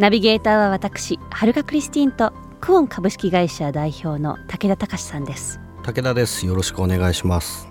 [0.00, 5.60] ナビゲーターは私はるかクリスティンとクオン株式会社代表の武田隆さんです。
[5.82, 6.46] 武田です。
[6.46, 7.68] よろしくお願いします。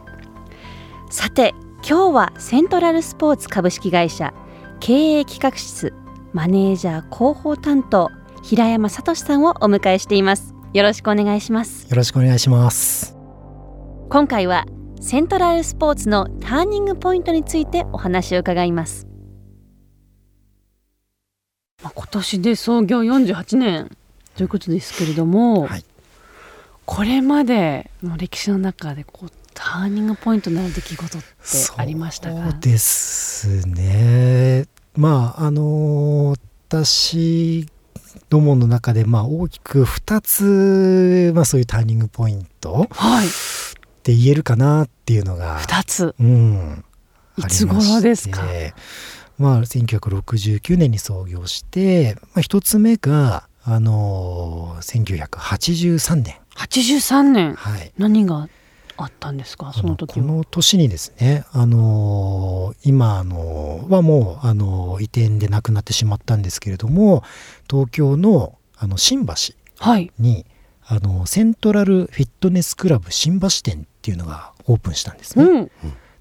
[1.10, 4.32] さて今日はセントラルスポーツ株式会社
[4.80, 5.92] 経営企画室
[6.32, 8.12] マネージャー広報担当
[8.44, 10.54] 平山聡さんをお迎えしています。
[10.72, 11.90] よろしくお願いします。
[11.90, 13.18] よろしくお願いします。
[14.12, 14.68] 今回は
[15.02, 19.09] セントラルスポーツのターニングポイントについてお話を伺います
[21.82, 23.96] 今年で創業48年
[24.36, 25.86] ということですけれども、はい、
[26.86, 31.28] これまでの歴史の中でこうターニングポイントになる出来事って
[31.78, 34.66] ありましたそうですね。
[34.96, 36.36] まああの
[36.70, 37.68] 私
[38.30, 43.30] どもの中でまあ大きく2つ、まあ、そういうターニングポイント、はい、っ
[44.04, 46.84] て言えるかなっていうのが2つ、うん、
[47.38, 48.44] いつ頃ですか？
[49.40, 56.36] まあ、1969年に創業して、まあ、1つ目が、あのー、1983年。
[56.56, 58.50] 83年、はい、何が
[58.98, 59.72] あったんですか？
[59.72, 67.24] その時この年にですね、あのー、今、あのー、はもう、あのー、移転で亡くなってしまったんですけれども
[67.70, 70.12] 東京のあの新橋に、はい、
[70.86, 75.46] あのセントラルフィットネスクラブ新橋店っていうのがオープンしたんですね。
[75.46, 75.72] うん、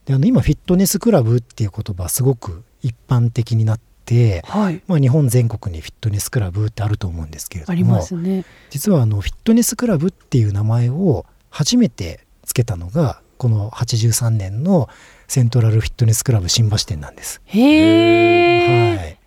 [0.05, 14.89] であの今フィットネスクラブっていう言葉すごく一般的になって、はい、まあ、日本全国にフィットネスクラブってあると思うんですけれども、ね、実はあのフィットネスクラブっていう名前を初めてつけたのがこの83年の
[15.29, 17.41] セントラルフィットネスクラブ新橋店なんです。
[17.45, 18.97] へー。
[18.97, 19.19] はい、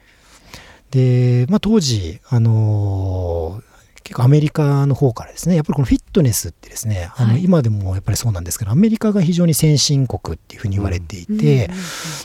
[0.92, 3.71] で、まあ、当時、あのー、
[4.12, 11.70] 結構アメリカの方からですねやっぱりこのフィットネスってですね、あの今でもやっぱりそうなんですけどアメリカが非常に先進国っていうふうに言われていて、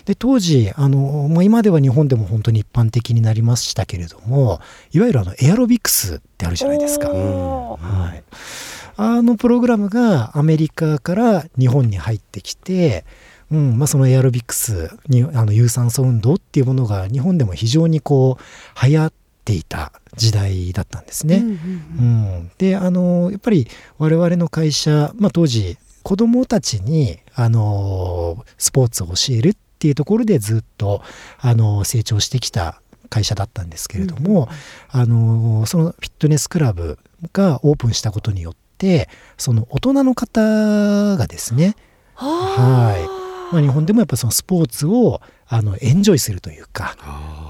[0.04, 4.60] で当時あの、まあ、今では日本でも本当に一般的になりましたけれども
[4.90, 7.08] いわゆるあのエアロビクスってあるじゃないですか。
[7.08, 8.24] はい。
[8.96, 13.04] あのプログラムがアメリカから日本に入ってきて、
[13.52, 19.12] うんまあ、そのエアロビクスにあの有酸素運動っていうものが日本でも非常にこう流行っ
[19.44, 21.36] ていた時代だったんですね。
[21.36, 21.58] うん、うんう
[22.40, 23.68] ん、であのやっぱり
[23.98, 31.02] 我々の会社、まあ、当時子どもたちにあのスポーツを教えるっていうところでずっと
[31.38, 34.48] あの成長してきた会社だったんですけれども、
[34.94, 36.98] うん、あのそのフィットネスクラブ
[37.32, 41.76] がオープンしたことによってその大人の方がですね
[42.14, 42.96] は
[43.50, 46.96] い、まあ、日本でもやっぱそのスポーツをあのエンジョイするというか、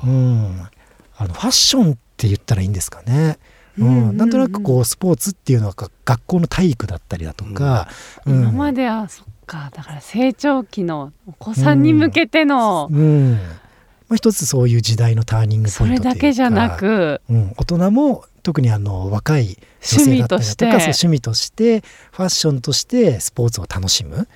[0.04, 0.69] うん、
[1.16, 3.38] あのファッションって言ったらいいんですかね。
[3.78, 5.75] うん、なんとなくこうスポーツっていうのは
[6.06, 7.88] 学校の体育だったりだとか、
[8.25, 9.71] うん、今まではそっか。
[9.75, 13.32] だから成長期のお子さんに向けての、うん、うん、
[14.09, 21.81] まあ、一つそういう時代のターニングポイントそれだけじゃなく、うん、大人も特にあの若い女性だったりとか趣味として
[22.12, 24.27] ファッションとしてスポーツを楽しむっ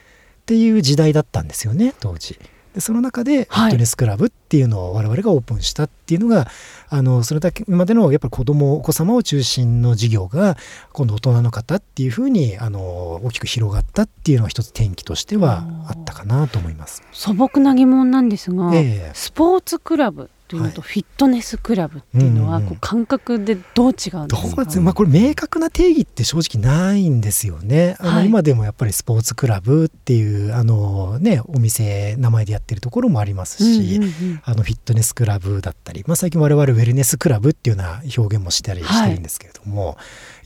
[0.44, 2.38] ていう時代だったんですよね当時。
[2.74, 6.46] でその中でフィットネスクラブっていうのを我々がオープンしたっていうのが、はい、
[6.90, 10.56] あのそれだけまでのやっぱり子供お子様を中心の事業が
[10.92, 12.80] 今度大人の方っていうふうにあの
[13.24, 17.02] 大きく広がったっていうのが一つ転機としてはあったかなと思います。
[17.12, 27.94] 素朴な疑問なんですが、えー、スポーツクラブというのとフィットネスクラブっていうのはこう感覚でどう違うんですか、うまあ、これ明確な定義って正直ないんですよね。
[28.00, 34.00] あの今でもやっぱりスポーツクラブっていうあの、ね、お店名前でやってるところもありますし、
[34.42, 39.92] あのフィットネスクラブだったり、まあ、最近我々ウェルネスクラブっていうような表現もしたりしてるんですけれども、は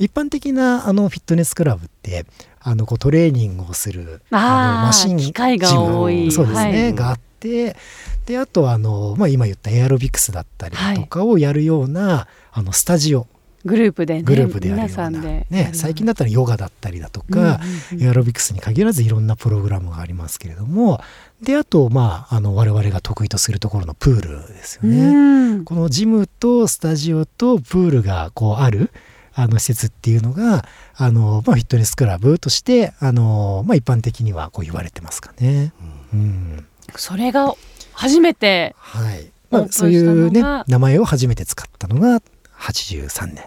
[0.00, 2.26] い、一般的なあのフィットネスクラブって
[2.60, 6.30] あのこうトレーニングをするあのマシン機械が多い。
[6.30, 7.76] そうですね、はい、があって
[8.25, 13.26] であとあの、まあ、今言ったエアロビクスだったりとかをやるような、はい、あのスタジオ。
[13.67, 17.55] グループで、ね、グループでやるような、ね、最近だったらヨガだったりだとか、うんうん
[17.93, 21.00] うん、エアロビクスに限らずいろんなプログラムがありますけれども
[21.43, 25.64] であと、まあ、あの我々が得意とするところのプールですよね。
[25.64, 28.91] このジムとスタジオとプールがこうある
[29.35, 35.73] あの施設っていうのがあの、まあ、フィットネスクラブとしてあの、まあ、一般的にはこう言われてますかね。
[36.12, 37.54] うん、うん、それが
[37.92, 39.31] 初めて、はい。
[39.50, 42.20] まあ、そういうね名前を初めて使ったのが
[42.58, 43.44] 1983年。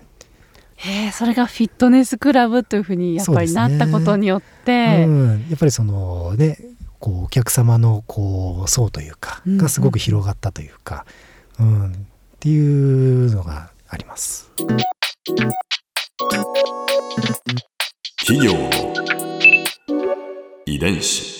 [0.77, 6.59] へえそれがフィットネスクラブというふうにやっぱりなったことによって、うん、やっぱりそのね
[6.99, 9.57] こうお客様のこう層というかうんうん。
[9.57, 11.05] がすごく広がったというか、
[11.59, 11.91] うん。
[11.91, 11.95] っ
[12.39, 14.51] ていうのがあります。
[18.19, 18.69] 企業の
[20.65, 21.33] 遺伝子。
[21.33, 21.36] え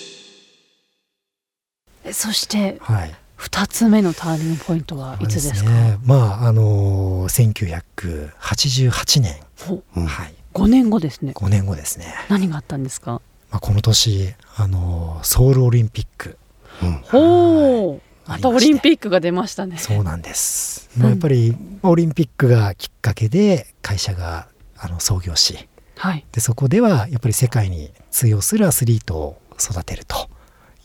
[2.12, 5.70] そしてはい、2つ目のターニングポイントはいつですか？
[5.70, 10.00] ね、まああの1988年、ほう。
[10.00, 11.32] んはい、5年後ですね。
[11.34, 12.14] 5年後ですね。
[12.28, 13.20] 何があったんですか？
[13.50, 16.36] まあ、この年あのソウルオリンピック。
[16.82, 16.92] うん。
[17.04, 18.02] ほう。
[18.28, 19.78] またオリンピックが出ましたね。
[19.78, 20.90] そうなんです。
[20.96, 21.02] うん。
[21.02, 25.68] まあ、やっぱりオリンピックがきっかけで会社があの創業し。
[25.96, 26.26] はい。
[26.30, 30.28] でそこではやっぱり世界に通用するアスリートを育てると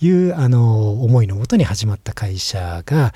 [0.05, 3.13] いうあの思いのもとに始まった会社が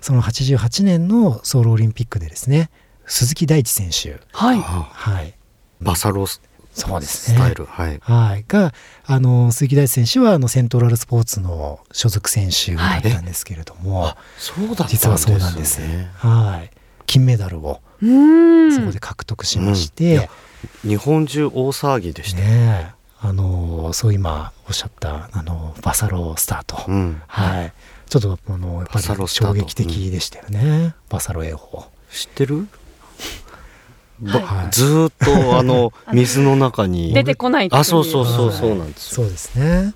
[0.00, 2.70] その88年のソウルオリンピックでですね
[3.06, 4.58] 鈴木大地選手、はい。
[4.58, 4.60] あ
[4.92, 5.34] はい、
[5.80, 6.42] バサロス
[6.72, 7.38] そうですね。
[7.38, 7.64] スタイル。
[7.64, 7.98] はい。
[8.00, 8.72] はい、が
[9.04, 15.10] あの鈴木大地選手はあのセントラルスポーツの所属選手だったんですけれども、あそうだったんですね。
[15.10, 15.80] 実はそうなんです
[16.18, 16.70] はい、
[17.06, 18.72] 金メダルをうーん。
[18.72, 20.88] そこで獲得しましうん。
[20.88, 22.46] 日本中大騒ぎでしたよ。
[22.46, 27.20] ねえあのそう今おっしゃったあのバサロスタート、うん。
[27.26, 27.72] はい、
[28.08, 32.68] ちょっとあのやっぱり衝撃的でしたよね、バサロ泳法知ってる？
[34.20, 34.70] ばはい。
[34.70, 37.12] ずーっとあの 水の中に。
[37.12, 38.56] 出てこないっていあそうそうそうはい。
[38.56, 39.14] そうなんですよ。
[39.14, 39.94] そうですね、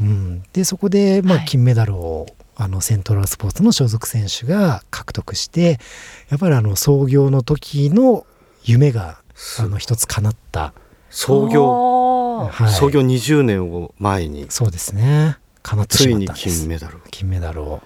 [0.00, 1.46] うん、でそこで、まあ、はい。
[1.46, 5.80] 金メダルを、あのセントラルスポーツの所属選手が獲得して
[6.28, 8.26] やっぱりあの創業の時の
[8.62, 9.18] 夢が
[9.58, 10.74] あの一つ叶った、
[11.10, 15.38] 創業はい、創業20年を前にそうですね。
[15.62, 16.60] 叶ってしまっついにたんです。
[16.60, 16.98] 金メダル。
[17.10, 17.82] 金メダルを、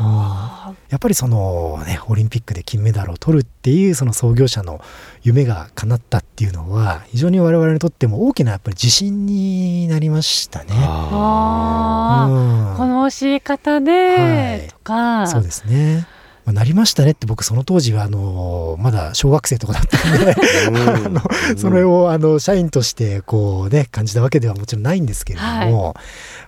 [0.00, 0.76] うん。
[0.88, 4.80] やっぱりそのねオリンピックで金メダルを取るっていうその創業者の
[5.22, 10.70] 夢が叶ったっていうのは非常に我々にとっても大きなやっぱり自信になりましたね。
[10.72, 12.70] あー。
[12.70, 12.76] うん。
[12.76, 14.70] この教え方はでい。
[14.70, 16.06] とか、そうですね。
[16.50, 20.34] まあ、なりましたねって僕その当時はあのまだ小学生とかだったんで
[21.06, 21.22] あの
[21.56, 25.94] それをあの社員としてこうね感じたわけではもちろんないんですけれども、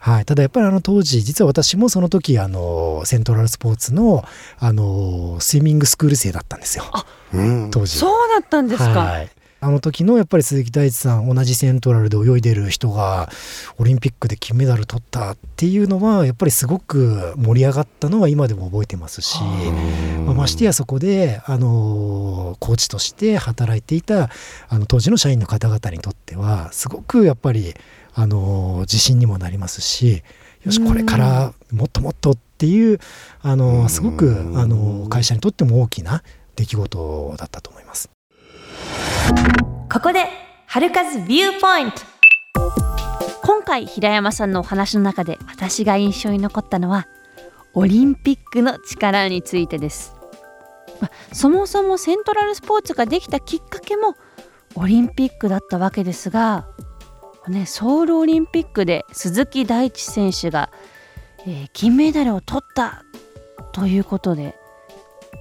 [0.01, 0.25] はい。
[0.25, 4.25] ただやっぱりあの当時実は私もその時あのセントラルスポーツの
[4.59, 6.85] あのスイミングスクール生だったんですよ。
[7.33, 7.97] うん当時。
[7.97, 9.31] そうだったんですか、はい
[9.65, 13.31] あの時のやっぱり鈴木大地さん同じセントラルで泳いでる人が
[13.79, 19.39] オリンピックで金メダル取ったっていうのはやっぱりすごく盛り上がったのは今でも覚えてますし、
[20.27, 24.31] まあましてやそこで、あのコーチとして働いていた
[24.69, 27.75] あの当時の社員の方々にとってはすごくやっぱり、
[28.15, 30.25] あの自信にもなりますし
[30.65, 32.99] よしこれからもっともっとっていう、
[33.43, 36.25] あのすごく、あの会社にとっても大きな
[36.57, 38.11] 出来事だったと思います。
[39.93, 40.27] ここで
[40.67, 42.01] 春風ビューポイント
[43.45, 47.07] 今回平山さんのお話の中で私が印象に残ったのは
[47.75, 50.15] オリンピックの力についてです、
[51.03, 54.17] まそもそもセントラルスポーツができたきっかけも
[54.77, 56.67] オリンピックだったわけですが、
[57.49, 60.71] ね、ソウルオリンピックで鈴木大地選手が、
[61.41, 63.05] えー金メダルを取った
[63.73, 64.57] ということで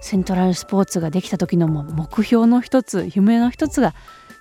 [0.01, 3.93] セントラルスポーツができた時のも目標の一つ夢の一つが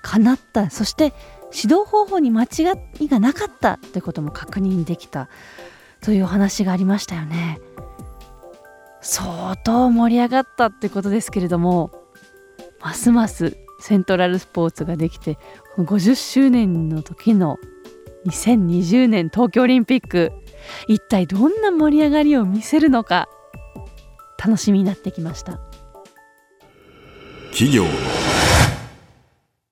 [0.03, 0.71] 叶った。
[0.71, 1.13] そして
[1.53, 5.29] 指導方法に間違いがなかったということも確認できた。
[6.01, 7.61] というお話がありましたよね。
[9.03, 11.91] 相当盛り上がったってことですけれども
[12.81, 15.39] ますますセントラルスポーツができて
[15.79, 17.59] 50周年の時の
[18.27, 20.33] 2020年東京オリンピック
[20.87, 23.29] 一体どんな盛り上がりを見せるのか
[24.39, 25.61] 楽しみになってきました。
[27.53, 27.85] 企業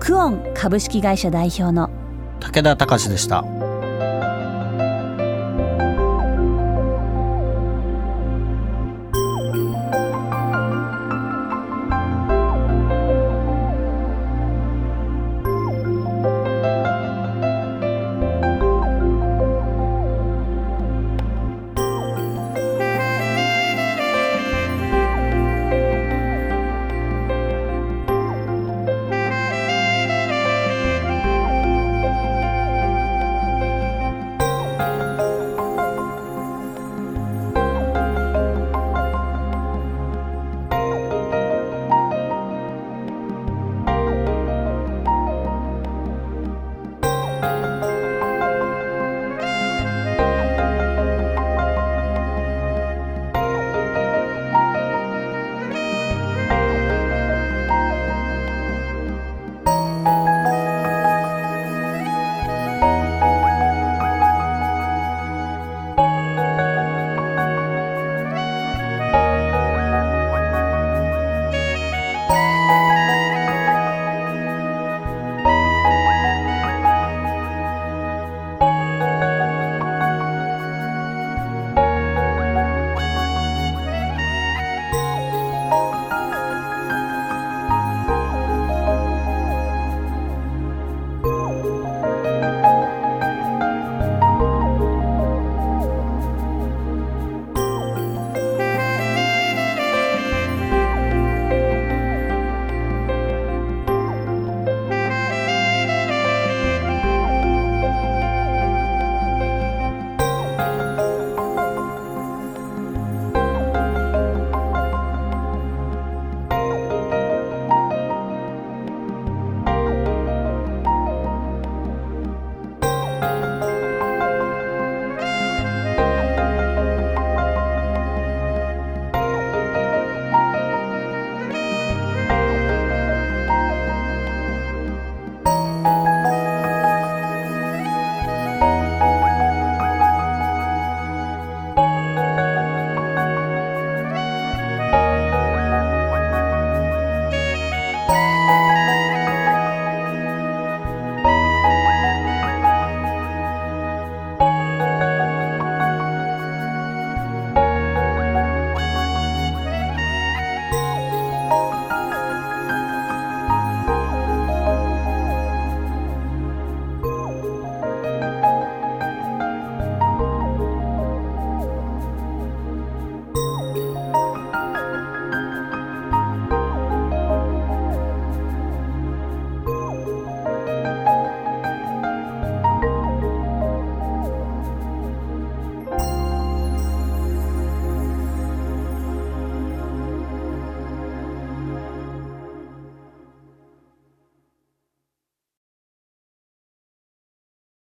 [0.00, 1.90] クオン株式会社代表の
[2.40, 3.44] 武田隆でした。